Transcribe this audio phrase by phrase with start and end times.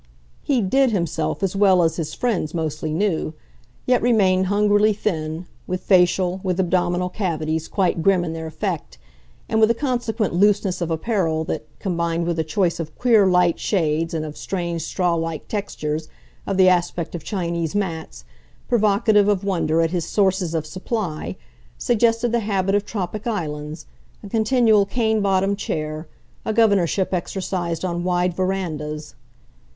[0.41, 3.35] He "did" himself as well as his friends mostly knew,
[3.85, 8.97] yet remained hungrily thin, with facial, with abdominal cavities quite grim in their effect,
[9.47, 13.59] and with a consequent looseness of apparel that, combined with a choice of queer light
[13.59, 16.07] shades and of strange straw like textures,
[16.47, 18.25] of the aspect of Chinese mats,
[18.67, 21.35] provocative of wonder at his sources of supply,
[21.77, 23.85] suggested the habit of tropic islands,
[24.23, 26.07] a continual cane bottomed chair,
[26.43, 29.13] a governorship exercised on wide verandahs.